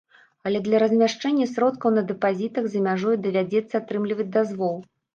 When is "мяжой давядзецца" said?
2.89-3.75